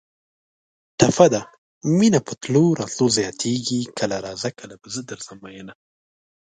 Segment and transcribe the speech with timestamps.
[0.99, 1.41] ټپه ده:
[1.97, 5.73] مینه په تلو راتلو زیاتېږي کله راځه کله به زه درځم مینه